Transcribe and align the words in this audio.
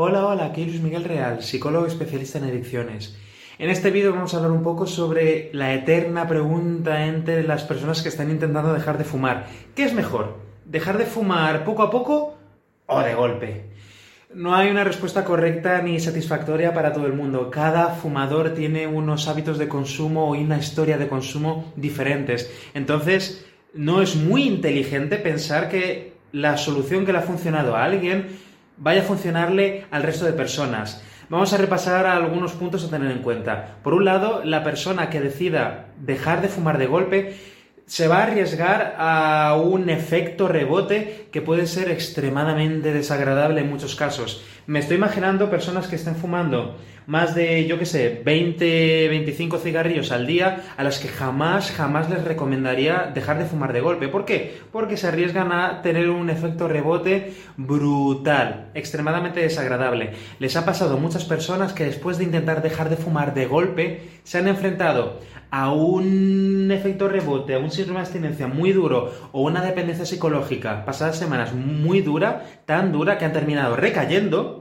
Hola, 0.00 0.28
hola, 0.28 0.44
aquí 0.44 0.64
Luis 0.64 0.80
Miguel 0.80 1.02
Real, 1.02 1.42
psicólogo 1.42 1.84
especialista 1.84 2.38
en 2.38 2.44
adicciones. 2.44 3.18
En 3.58 3.68
este 3.68 3.90
vídeo 3.90 4.12
vamos 4.12 4.32
a 4.32 4.36
hablar 4.36 4.52
un 4.52 4.62
poco 4.62 4.86
sobre 4.86 5.50
la 5.52 5.74
eterna 5.74 6.28
pregunta 6.28 7.06
entre 7.06 7.42
las 7.42 7.64
personas 7.64 8.00
que 8.00 8.08
están 8.08 8.30
intentando 8.30 8.72
dejar 8.72 8.96
de 8.96 9.02
fumar. 9.02 9.48
¿Qué 9.74 9.82
es 9.82 9.94
mejor? 9.94 10.36
¿Dejar 10.64 10.98
de 10.98 11.04
fumar 11.04 11.64
poco 11.64 11.82
a 11.82 11.90
poco 11.90 12.38
o 12.86 13.00
de 13.00 13.14
golpe? 13.14 13.70
No 14.32 14.54
hay 14.54 14.70
una 14.70 14.84
respuesta 14.84 15.24
correcta 15.24 15.82
ni 15.82 15.98
satisfactoria 15.98 16.72
para 16.72 16.92
todo 16.92 17.06
el 17.06 17.14
mundo. 17.14 17.50
Cada 17.50 17.88
fumador 17.88 18.54
tiene 18.54 18.86
unos 18.86 19.26
hábitos 19.26 19.58
de 19.58 19.66
consumo 19.66 20.36
y 20.36 20.44
una 20.44 20.58
historia 20.58 20.96
de 20.96 21.08
consumo 21.08 21.72
diferentes. 21.74 22.54
Entonces, 22.72 23.44
no 23.74 24.00
es 24.00 24.14
muy 24.14 24.44
inteligente 24.44 25.16
pensar 25.16 25.68
que 25.68 26.12
la 26.30 26.56
solución 26.56 27.04
que 27.04 27.10
le 27.12 27.18
ha 27.18 27.22
funcionado 27.22 27.74
a 27.74 27.82
alguien 27.82 28.28
vaya 28.78 29.02
a 29.02 29.04
funcionarle 29.04 29.86
al 29.90 30.02
resto 30.02 30.24
de 30.24 30.32
personas. 30.32 31.02
Vamos 31.28 31.52
a 31.52 31.58
repasar 31.58 32.06
algunos 32.06 32.52
puntos 32.52 32.84
a 32.84 32.90
tener 32.90 33.10
en 33.10 33.22
cuenta. 33.22 33.76
Por 33.82 33.92
un 33.92 34.04
lado, 34.04 34.42
la 34.44 34.64
persona 34.64 35.10
que 35.10 35.20
decida 35.20 35.88
dejar 35.98 36.40
de 36.40 36.48
fumar 36.48 36.78
de 36.78 36.86
golpe 36.86 37.36
se 37.84 38.06
va 38.06 38.18
a 38.18 38.22
arriesgar 38.24 38.96
a 38.98 39.56
un 39.62 39.88
efecto 39.88 40.46
rebote 40.46 41.28
que 41.32 41.40
puede 41.40 41.66
ser 41.66 41.90
extremadamente 41.90 42.92
desagradable 42.92 43.62
en 43.62 43.70
muchos 43.70 43.96
casos. 43.96 44.44
Me 44.68 44.80
estoy 44.80 44.98
imaginando 44.98 45.48
personas 45.48 45.86
que 45.88 45.96
estén 45.96 46.14
fumando 46.14 46.76
más 47.06 47.34
de, 47.34 47.66
yo 47.66 47.78
qué 47.78 47.86
sé, 47.86 48.20
20, 48.22 49.08
25 49.08 49.56
cigarrillos 49.56 50.12
al 50.12 50.26
día 50.26 50.60
a 50.76 50.84
las 50.84 50.98
que 50.98 51.08
jamás, 51.08 51.70
jamás 51.70 52.10
les 52.10 52.22
recomendaría 52.22 53.10
dejar 53.14 53.38
de 53.38 53.46
fumar 53.46 53.72
de 53.72 53.80
golpe. 53.80 54.08
¿Por 54.08 54.26
qué? 54.26 54.60
Porque 54.70 54.98
se 54.98 55.06
arriesgan 55.06 55.52
a 55.52 55.80
tener 55.80 56.10
un 56.10 56.28
efecto 56.28 56.68
rebote 56.68 57.32
brutal, 57.56 58.68
extremadamente 58.74 59.40
desagradable. 59.40 60.10
Les 60.38 60.54
ha 60.54 60.66
pasado 60.66 60.98
muchas 60.98 61.24
personas 61.24 61.72
que 61.72 61.86
después 61.86 62.18
de 62.18 62.24
intentar 62.24 62.60
dejar 62.60 62.90
de 62.90 62.96
fumar 62.96 63.32
de 63.32 63.46
golpe 63.46 64.02
se 64.22 64.36
han 64.36 64.48
enfrentado 64.48 65.18
a 65.50 65.72
un 65.72 66.70
efecto 66.70 67.08
rebote, 67.08 67.54
a 67.54 67.58
un 67.58 67.70
síndrome 67.70 68.00
de 68.00 68.06
abstinencia 68.06 68.46
muy 68.46 68.72
duro 68.72 69.12
o 69.32 69.42
una 69.42 69.62
dependencia 69.62 70.04
psicológica 70.04 70.84
pasadas 70.84 71.18
semanas 71.18 71.54
muy 71.54 72.02
dura, 72.02 72.44
tan 72.66 72.92
dura 72.92 73.16
que 73.16 73.24
han 73.24 73.32
terminado 73.32 73.76
recayendo, 73.76 74.57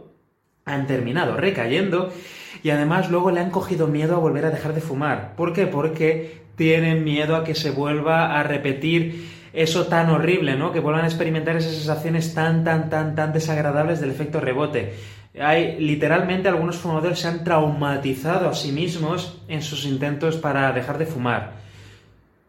han 0.67 0.85
terminado 0.85 1.35
recayendo 1.35 2.13
y 2.61 2.69
además 2.69 3.09
luego 3.09 3.31
le 3.31 3.39
han 3.39 3.49
cogido 3.49 3.87
miedo 3.87 4.15
a 4.15 4.19
volver 4.19 4.45
a 4.45 4.51
dejar 4.51 4.73
de 4.73 4.81
fumar. 4.81 5.33
¿Por 5.35 5.53
qué? 5.53 5.65
Porque 5.65 6.41
tienen 6.55 7.03
miedo 7.03 7.35
a 7.35 7.43
que 7.43 7.55
se 7.55 7.71
vuelva 7.71 8.39
a 8.39 8.43
repetir 8.43 9.29
eso 9.53 9.87
tan 9.87 10.09
horrible, 10.09 10.55
¿no? 10.55 10.71
Que 10.71 10.79
vuelvan 10.79 11.05
a 11.05 11.07
experimentar 11.07 11.55
esas 11.55 11.73
sensaciones 11.73 12.33
tan, 12.33 12.63
tan, 12.63 12.89
tan, 12.89 13.15
tan 13.15 13.33
desagradables 13.33 13.99
del 13.99 14.11
efecto 14.11 14.39
rebote. 14.39 14.93
Hay 15.39 15.79
literalmente 15.79 16.49
algunos 16.49 16.77
fumadores 16.77 17.19
se 17.19 17.27
han 17.27 17.43
traumatizado 17.43 18.49
a 18.49 18.55
sí 18.55 18.71
mismos 18.71 19.41
en 19.47 19.61
sus 19.61 19.85
intentos 19.85 20.35
para 20.37 20.71
dejar 20.73 20.97
de 20.97 21.05
fumar. 21.05 21.66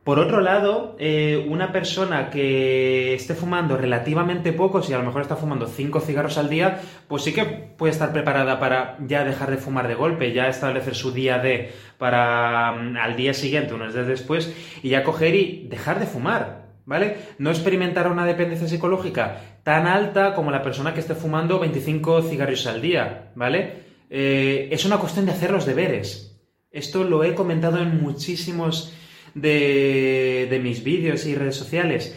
Por 0.09 0.21
otro 0.21 0.41
lado, 0.41 0.97
eh, 0.99 1.47
una 1.51 1.71
persona 1.71 2.31
que 2.31 3.13
esté 3.13 3.35
fumando 3.35 3.77
relativamente 3.77 4.55
poco, 4.55 4.81
si 4.81 4.95
a 4.95 4.97
lo 4.97 5.05
mejor 5.05 5.21
está 5.21 5.37
fumando 5.37 5.67
5 5.67 6.01
cigarros 6.01 6.39
al 6.39 6.49
día, 6.49 6.81
pues 7.09 7.25
sí 7.25 7.35
que 7.35 7.45
puede 7.45 7.93
estar 7.93 8.11
preparada 8.11 8.59
para 8.59 8.97
ya 9.07 9.23
dejar 9.23 9.51
de 9.51 9.59
fumar 9.59 9.87
de 9.87 9.95
golpe, 9.95 10.33
ya 10.33 10.49
establecer 10.49 10.95
su 10.95 11.13
día 11.13 11.41
de 11.41 11.75
para 11.99 12.73
mm, 12.73 12.97
al 12.97 13.17
día 13.17 13.35
siguiente, 13.35 13.75
unos 13.75 13.93
días 13.93 14.07
después, 14.07 14.51
y 14.83 14.89
ya 14.89 15.05
coger 15.05 15.35
y 15.35 15.69
dejar 15.69 16.01
de 16.01 16.07
fumar. 16.07 16.71
¿vale? 16.87 17.19
No 17.37 17.51
experimentar 17.51 18.11
una 18.11 18.25
dependencia 18.25 18.67
psicológica 18.67 19.43
tan 19.63 19.87
alta 19.87 20.33
como 20.33 20.51
la 20.51 20.63
persona 20.63 20.95
que 20.95 21.01
esté 21.01 21.17
fumando 21.17 21.59
25 21.59 22.23
cigarrillos 22.23 22.67
al 22.67 22.81
día, 22.81 23.33
¿vale? 23.35 23.83
Eh, 24.09 24.71
es 24.73 24.87
una 24.87 24.97
cuestión 24.97 25.27
de 25.27 25.33
hacer 25.33 25.51
los 25.51 25.67
deberes. 25.67 26.41
Esto 26.71 27.05
lo 27.05 27.25
he 27.25 27.35
comentado 27.35 27.77
en 27.77 28.01
muchísimos 28.01 28.95
de, 29.35 30.47
de 30.51 30.59
mis 30.59 30.83
vídeos 30.85 31.27
y 31.27 31.35
redes 31.35 31.57
sociales. 31.57 32.17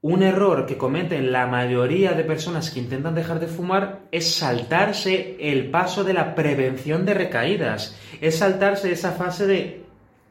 Un 0.00 0.24
error 0.24 0.66
que 0.66 0.76
cometen 0.76 1.30
la 1.30 1.46
mayoría 1.46 2.12
de 2.14 2.24
personas 2.24 2.70
que 2.70 2.80
intentan 2.80 3.14
dejar 3.14 3.38
de 3.38 3.46
fumar 3.46 4.00
es 4.10 4.34
saltarse 4.34 5.36
el 5.38 5.70
paso 5.70 6.02
de 6.02 6.12
la 6.12 6.34
prevención 6.34 7.06
de 7.06 7.14
recaídas, 7.14 7.96
es 8.20 8.38
saltarse 8.38 8.90
esa 8.90 9.12
fase 9.12 9.46
de 9.46 9.84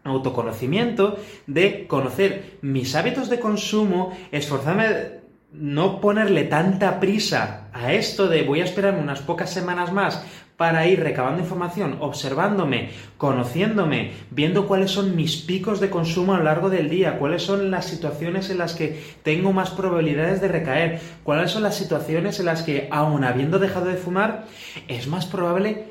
autoconocimiento, 0.04 1.18
de 1.48 1.88
conocer 1.88 2.58
mis 2.62 2.96
hábitos 2.96 3.30
de 3.30 3.40
consumo, 3.40 4.18
esforzarme 4.32 5.21
no 5.54 6.00
ponerle 6.00 6.44
tanta 6.44 7.00
prisa 7.00 7.68
a 7.74 7.94
esto 7.94 8.28
de 8.28 8.44
voy 8.44 8.62
a 8.62 8.66
esperarme 8.66 9.02
unas 9.02 9.22
pocas 9.22 9.50
semanas 9.50 9.92
más 9.92 10.24
para 10.56 10.86
ir 10.86 11.00
recabando 11.00 11.42
información, 11.42 11.98
observándome, 12.02 12.92
conociéndome, 13.18 14.12
viendo 14.30 14.68
cuáles 14.68 14.92
son 14.92 15.16
mis 15.16 15.38
picos 15.38 15.80
de 15.80 15.90
consumo 15.90 16.36
a 16.36 16.38
lo 16.38 16.44
largo 16.44 16.70
del 16.70 16.88
día, 16.88 17.18
cuáles 17.18 17.42
son 17.42 17.72
las 17.72 17.86
situaciones 17.86 18.52
en 18.52 18.60
las 18.60 18.76
que 18.76 19.02
tengo 19.24 19.54
más 19.54 19.72
probabilidades 19.72 20.40
de 20.40 20.50
recaer, 20.50 21.02
cuáles 21.24 21.50
son 21.50 21.64
las 21.64 21.76
situaciones 21.76 22.40
en 22.40 22.46
las 22.46 22.62
que, 22.62 22.88
aun 22.92 23.24
habiendo 23.24 23.58
dejado 23.58 23.88
de 23.88 23.98
fumar, 23.98 24.46
es 24.88 25.08
más 25.08 25.26
probable 25.26 25.86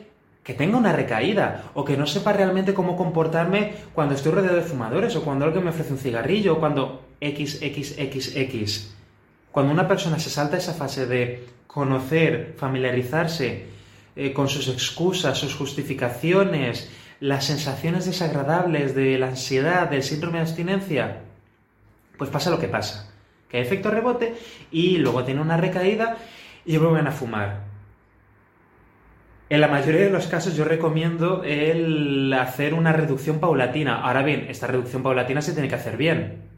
que 0.44 0.54
tenga 0.54 0.78
una 0.78 0.92
recaída 0.92 1.64
o 1.74 1.84
que 1.84 1.96
no 1.96 2.06
sepa 2.06 2.32
realmente 2.32 2.72
cómo 2.72 2.96
comportarme 2.96 3.72
cuando 3.92 4.14
estoy 4.14 4.30
rodeado 4.30 4.56
de 4.56 4.62
fumadores 4.62 5.16
o 5.16 5.24
cuando 5.24 5.46
alguien 5.46 5.64
me 5.64 5.70
ofrece 5.70 5.92
un 5.92 5.98
cigarrillo 5.98 6.54
o 6.54 6.60
cuando 6.60 7.02
XXXX. 7.20 8.99
Cuando 9.52 9.72
una 9.72 9.88
persona 9.88 10.18
se 10.18 10.30
salta 10.30 10.56
esa 10.56 10.74
fase 10.74 11.06
de 11.06 11.46
conocer, 11.66 12.54
familiarizarse 12.56 13.66
eh, 14.16 14.32
con 14.32 14.48
sus 14.48 14.68
excusas, 14.68 15.38
sus 15.38 15.54
justificaciones, 15.54 16.90
las 17.20 17.44
sensaciones 17.44 18.06
desagradables 18.06 18.94
de 18.94 19.18
la 19.18 19.28
ansiedad, 19.28 19.88
del 19.88 20.02
síndrome 20.02 20.38
de 20.38 20.42
abstinencia, 20.42 21.20
pues 22.16 22.30
pasa 22.30 22.50
lo 22.50 22.58
que 22.58 22.68
pasa, 22.68 23.12
que 23.48 23.58
hay 23.58 23.62
efecto 23.62 23.90
rebote 23.90 24.34
y 24.70 24.98
luego 24.98 25.24
tiene 25.24 25.40
una 25.40 25.56
recaída 25.56 26.16
y 26.64 26.76
vuelven 26.76 27.06
a 27.06 27.12
fumar. 27.12 27.70
En 29.48 29.60
la 29.60 29.68
mayoría 29.68 30.02
de 30.02 30.10
los 30.10 30.28
casos 30.28 30.54
yo 30.54 30.64
recomiendo 30.64 31.42
el 31.42 32.32
hacer 32.32 32.72
una 32.72 32.92
reducción 32.92 33.40
paulatina. 33.40 34.00
Ahora 34.00 34.22
bien, 34.22 34.46
esta 34.48 34.68
reducción 34.68 35.02
paulatina 35.02 35.42
se 35.42 35.52
tiene 35.52 35.68
que 35.68 35.74
hacer 35.74 35.96
bien. 35.96 36.49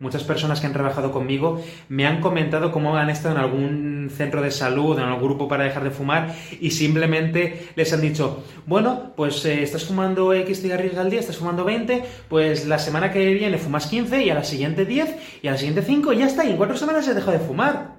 Muchas 0.00 0.24
personas 0.24 0.60
que 0.60 0.66
han 0.66 0.72
trabajado 0.72 1.12
conmigo 1.12 1.62
me 1.88 2.04
han 2.04 2.20
comentado 2.20 2.72
cómo 2.72 2.96
han 2.96 3.10
estado 3.10 3.36
en 3.36 3.40
algún 3.40 4.10
centro 4.10 4.42
de 4.42 4.50
salud, 4.50 4.98
en 4.98 5.04
algún 5.04 5.22
grupo 5.22 5.46
para 5.46 5.64
dejar 5.64 5.84
de 5.84 5.90
fumar 5.90 6.34
y 6.60 6.72
simplemente 6.72 7.68
les 7.76 7.92
han 7.92 8.00
dicho, 8.00 8.42
bueno, 8.66 9.12
pues 9.16 9.44
eh, 9.44 9.62
estás 9.62 9.84
fumando 9.84 10.34
X 10.34 10.62
cigarrillos 10.62 10.98
al 10.98 11.10
día, 11.10 11.20
estás 11.20 11.36
fumando 11.36 11.64
20, 11.64 12.04
pues 12.28 12.66
la 12.66 12.80
semana 12.80 13.12
que 13.12 13.34
viene 13.34 13.56
fumas 13.56 13.86
15 13.86 14.24
y 14.24 14.30
a 14.30 14.34
la 14.34 14.42
siguiente 14.42 14.84
10 14.84 15.40
y 15.42 15.48
a 15.48 15.52
la 15.52 15.58
siguiente 15.58 15.82
5 15.82 16.12
y 16.12 16.18
ya 16.18 16.26
está, 16.26 16.44
y 16.44 16.50
en 16.50 16.56
cuatro 16.56 16.76
semanas 16.76 17.06
has 17.06 17.14
dejado 17.14 17.38
de 17.38 17.44
fumar. 17.44 17.94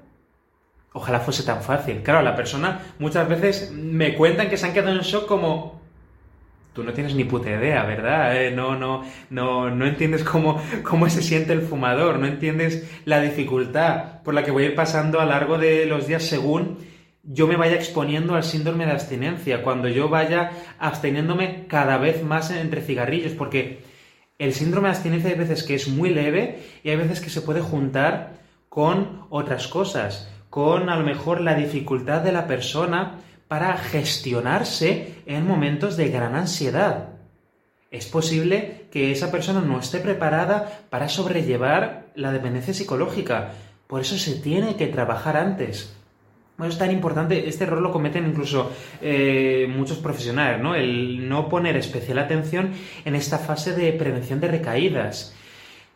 Ojalá 0.92 1.22
fuese 1.22 1.44
tan 1.44 1.62
fácil. 1.62 2.04
Claro, 2.04 2.22
la 2.22 2.36
persona 2.36 2.80
muchas 3.00 3.28
veces 3.28 3.72
me 3.72 4.16
cuentan 4.16 4.50
que 4.50 4.58
se 4.58 4.66
han 4.66 4.74
quedado 4.74 4.92
en 4.92 5.00
shock 5.00 5.28
como 5.28 5.85
tú 6.76 6.84
no 6.84 6.92
tienes 6.92 7.16
ni 7.16 7.24
puta 7.24 7.50
idea, 7.50 7.84
¿verdad? 7.86 8.36
Eh, 8.36 8.52
no, 8.52 8.76
no, 8.78 9.04
no, 9.30 9.70
no 9.70 9.88
entiendes 9.88 10.24
cómo, 10.24 10.62
cómo 10.84 11.10
se 11.10 11.24
siente 11.24 11.54
el 11.54 11.62
fumador, 11.62 12.20
no 12.20 12.28
entiendes 12.28 12.88
la 13.06 13.22
dificultad 13.22 14.22
por 14.24 14.34
la 14.34 14.44
que 14.44 14.52
voy 14.52 14.64
a 14.64 14.68
ir 14.68 14.76
pasando 14.76 15.22
a 15.22 15.24
lo 15.24 15.32
largo 15.32 15.58
de 15.58 15.86
los 15.86 16.06
días 16.06 16.24
según 16.24 16.78
yo 17.24 17.48
me 17.48 17.56
vaya 17.56 17.76
exponiendo 17.76 18.36
al 18.36 18.44
síndrome 18.44 18.86
de 18.86 18.92
abstinencia, 18.92 19.64
cuando 19.64 19.88
yo 19.88 20.10
vaya 20.10 20.52
absteniéndome 20.78 21.66
cada 21.68 21.98
vez 21.98 22.24
más 22.24 22.52
entre 22.52 22.82
cigarrillos, 22.82 23.32
porque 23.32 23.80
el 24.38 24.54
síndrome 24.54 24.90
de 24.90 24.96
abstinencia 24.96 25.32
hay 25.32 25.38
veces 25.38 25.64
que 25.64 25.76
es 25.76 25.88
muy 25.88 26.10
leve 26.10 26.60
y 26.84 26.90
hay 26.90 26.98
veces 26.98 27.22
que 27.22 27.32
se 27.32 27.42
puede 27.42 27.62
juntar 27.62 28.34
con 28.70 29.26
otras 29.30 29.68
cosas 29.68 30.30
con 30.50 30.90
a 30.90 30.98
lo 30.98 31.04
mejor 31.04 31.42
la 31.42 31.56
dificultad 31.56 32.22
de 32.22 32.32
la 32.32 32.48
persona 32.48 33.20
para 33.48 33.78
gestionarse 33.78 35.16
en 35.26 35.48
momentos 35.48 35.98
de 35.98 36.10
gran 36.10 36.36
ansiedad. 36.36 37.10
Es 37.92 38.08
posible 38.08 38.88
que 38.92 39.12
esa 39.12 39.32
persona 39.32 39.62
no 39.62 39.80
esté 39.80 40.00
preparada 40.00 40.86
para 40.90 41.08
sobrellevar 41.08 42.08
la 42.16 42.32
dependencia 42.32 42.74
psicológica. 42.74 43.52
Por 43.88 44.02
eso 44.02 44.18
se 44.18 44.36
tiene 44.36 44.76
que 44.76 44.88
trabajar 44.88 45.38
antes. 45.38 45.96
Bueno, 46.58 46.72
es 46.72 46.80
tan 46.80 46.92
importante, 46.92 47.50
este 47.50 47.66
error 47.66 47.82
lo 47.82 47.92
cometen 47.92 48.26
incluso 48.26 48.72
eh, 49.02 49.68
muchos 49.70 49.98
profesionales, 49.98 50.62
¿no? 50.62 50.74
El 50.74 51.28
no 51.28 51.50
poner 51.50 51.76
especial 51.76 52.18
atención 52.18 52.72
en 53.04 53.16
esta 53.16 53.38
fase 53.38 53.74
de 53.76 53.92
prevención 53.92 54.40
de 54.40 54.48
recaídas. 54.48 55.35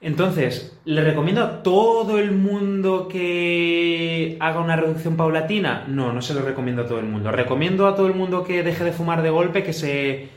Entonces, 0.01 0.79
¿le 0.85 1.03
recomiendo 1.03 1.43
a 1.43 1.61
todo 1.61 2.19
el 2.19 2.31
mundo 2.31 3.09
que 3.09 4.37
haga 4.39 4.61
una 4.61 4.77
reducción 4.77 5.17
paulatina? 5.17 5.85
No, 5.87 6.13
no 6.13 6.21
se 6.21 6.33
lo 6.33 6.41
recomiendo 6.41 6.83
a 6.83 6.87
todo 6.87 6.99
el 6.99 7.05
mundo. 7.05 7.31
Recomiendo 7.31 7.85
a 7.85 7.95
todo 7.95 8.07
el 8.07 8.13
mundo 8.13 8.45
que 8.45 8.63
deje 8.63 8.85
de 8.85 8.93
fumar 8.93 9.21
de 9.21 9.29
golpe, 9.29 9.61
que 9.61 9.73
se 9.73 10.29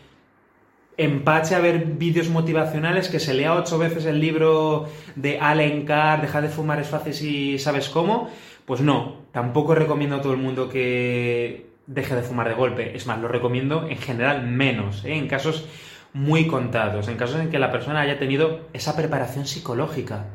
empache 0.97 1.55
a 1.55 1.61
ver 1.61 1.87
vídeos 1.87 2.29
motivacionales, 2.29 3.09
que 3.09 3.20
se 3.20 3.35
lea 3.35 3.55
ocho 3.55 3.79
veces 3.79 4.05
el 4.05 4.20
libro 4.20 4.88
de 5.14 5.38
Allen 5.38 5.85
Carr, 5.85 6.23
Deja 6.23 6.41
de 6.41 6.49
fumar 6.49 6.81
es 6.81 6.88
fácil 6.88 7.15
si 7.15 7.58
sabes 7.58 7.88
cómo. 7.88 8.31
Pues 8.67 8.81
no, 8.81 9.19
tampoco 9.31 9.76
recomiendo 9.76 10.17
a 10.17 10.23
todo 10.23 10.32
el 10.32 10.38
mundo 10.38 10.69
que 10.69 11.70
deje 11.87 12.17
de 12.17 12.23
fumar 12.23 12.49
de 12.49 12.55
golpe. 12.55 12.97
Es 12.97 13.06
más, 13.06 13.20
lo 13.20 13.29
recomiendo 13.29 13.87
en 13.88 13.99
general 13.99 14.47
menos, 14.47 15.05
¿eh? 15.05 15.15
en 15.15 15.29
casos 15.29 15.67
muy 16.12 16.47
contados, 16.47 17.09
en 17.09 17.17
casos 17.17 17.41
en 17.41 17.50
que 17.50 17.59
la 17.59 17.70
persona 17.70 18.00
haya 18.00 18.19
tenido 18.19 18.69
esa 18.73 18.97
preparación 18.97 19.47
psicológica, 19.47 20.26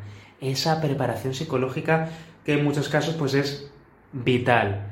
esa 0.41 0.81
preparación 0.81 1.33
psicológica 1.33 2.09
que 2.44 2.53
en 2.53 2.63
muchos 2.63 2.89
casos 2.89 3.15
pues 3.15 3.33
es 3.33 3.71
vital, 4.12 4.88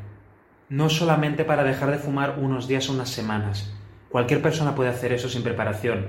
no 0.70 0.90
solamente 0.90 1.46
para 1.46 1.64
dejar 1.64 1.92
de 1.92 1.98
fumar 1.98 2.38
unos 2.40 2.68
días 2.68 2.90
o 2.90 2.94
unas 2.94 3.10
semanas. 3.10 3.74
Cualquier 4.10 4.42
persona 4.42 4.76
puede 4.76 4.90
hacer 4.90 5.12
eso 5.14 5.30
sin 5.30 5.44
preparación. 5.44 6.08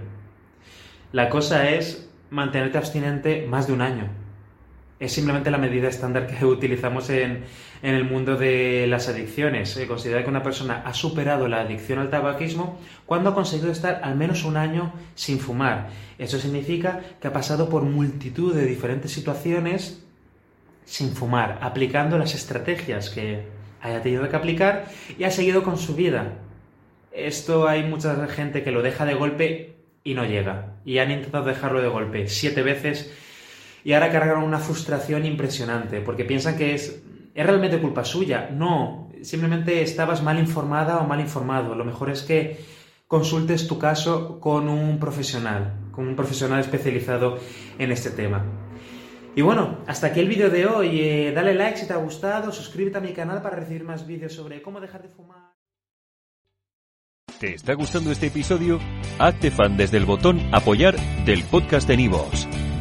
La 1.12 1.29
cosa 1.29 1.70
es 1.70 2.11
mantenerte 2.31 2.79
abstinente 2.79 3.46
más 3.49 3.67
de 3.67 3.72
un 3.72 3.81
año 3.81 4.25
es 4.98 5.12
simplemente 5.12 5.50
la 5.50 5.58
medida 5.58 5.88
estándar 5.88 6.26
que 6.26 6.44
utilizamos 6.44 7.10
en, 7.10 7.44
el 7.82 8.04
mundo 8.04 8.37
de 8.37 8.87
las 8.88 9.08
adicciones. 9.08 9.70
Se 9.70 9.87
considera 9.87 10.25
que 10.25 10.31
una 10.31 10.43
persona 10.43 10.82
ha 10.84 10.94
superado 10.94 11.46
la 11.46 11.60
adicción 11.60 11.98
al 11.98 12.10
tabaquismo 12.10 12.81
cuando 13.04 13.31
ha 13.31 13.34
conseguido 13.34 13.70
estar 13.70 14.00
al 14.02 14.16
menos 14.16 14.44
un 14.44 14.56
año 14.56 14.93
sin 15.14 15.38
fumar. 15.38 15.90
Eso 16.19 16.38
significa 16.38 17.00
que 17.20 17.28
ha 17.28 17.32
pasado 17.32 17.69
por 17.69 17.82
multitud 17.82 18.54
de 18.54 18.64
diferentes 18.64 19.12
situaciones 19.12 20.02
sin 20.84 21.12
fumar, 21.12 21.58
aplicando 21.60 22.16
las 22.16 22.34
estrategias 22.34 23.10
que 23.10 23.44
haya 23.82 24.02
tenido 24.02 24.28
que 24.28 24.37
aplicar 24.37 24.87
y 25.19 25.25
ha 25.25 25.31
seguido 25.31 25.62
con 25.62 25.76
su 25.78 25.94
vida. 25.94 26.32
Esto 27.12 27.69
hay 27.69 27.84
mucha 27.84 28.26
gente 28.28 28.62
que 28.62 28.70
lo 28.70 28.82
deja 28.82 29.04
de 29.04 29.14
golpe 29.14 29.76
y 30.02 30.14
no 30.14 30.25
llega. 30.25 30.76
Y 30.84 30.98
han 30.98 31.10
intentado 31.10 31.44
dejarlo 31.44 31.82
de 31.82 31.88
golpe 31.88 32.28
siete 32.28 32.62
veces 32.62 33.12
y 33.84 33.93
ahora 33.93 34.11
cargan 34.11 34.43
una 34.43 34.58
frustración 34.58 35.25
impresionante 35.25 36.00
porque 36.00 36.25
piensan 36.25 36.56
que 36.56 36.75
es, 36.75 37.02
es 37.34 37.46
realmente 37.46 37.81
culpa 37.81 38.05
suya. 38.05 38.50
No, 38.52 39.11
simplemente 39.23 39.82
estabas 39.82 40.23
mal 40.23 40.38
informada 40.38 40.99
o 40.99 41.06
mal 41.06 41.20
informado. 41.20 41.75
Lo 41.75 41.84
mejor 41.84 42.11
es 42.11 42.23
que 42.23 42.58
consultes 43.06 43.67
tu 43.67 43.78
caso 43.78 44.40
con 44.40 44.69
un 44.69 44.99
profesional, 44.99 45.75
con 45.93 46.08
un 46.08 46.17
profesional 46.17 46.61
especializado 46.61 47.38
en 47.78 47.93
este 47.93 48.11
tema. 48.11 48.44
Y 49.37 49.43
bueno, 49.43 49.79
hasta 49.87 50.08
aquí 50.08 50.20
el 50.20 50.29
vídeo 50.29 50.49
de 50.49 50.67
hoy. 50.67 51.00
Eh, 51.00 51.32
dale 51.34 51.55
like 51.55 51.76
si 51.76 51.87
te 51.87 51.93
ha 51.93 51.96
gustado, 51.96 52.50
suscríbete 52.50 52.99
a 52.99 53.02
mi 53.02 53.12
canal 53.12 53.43
para 53.43 53.56
recibir 53.56 53.84
más 53.84 54.06
vídeos 54.06 54.32
sobre 54.32 54.62
cómo 54.62 54.81
dejar 54.81 55.02
de 55.02 55.11
fumar. 55.11 55.55
¿Te 57.38 57.52
está 57.52 57.75
gustando 57.75 58.11
este 58.11 58.29
episodio? 58.29 58.81
Hazte 59.19 59.50
fan 59.50 59.76
desde 59.76 59.99
el 59.99 60.06
botón 60.06 60.40
apoyar 60.52 60.96
del 61.26 61.44
podcast 61.44 61.87
de 61.87 61.99
Nivos. 61.99 62.49